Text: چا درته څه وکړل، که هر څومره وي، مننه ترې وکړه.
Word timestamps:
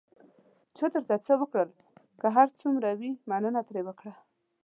چا 0.77 0.85
درته 0.93 1.15
څه 1.25 1.33
وکړل، 1.41 1.69
که 2.21 2.27
هر 2.35 2.47
څومره 2.59 2.89
وي، 2.99 3.11
مننه 3.29 3.61
ترې 3.67 3.81
وکړه. 3.87 4.13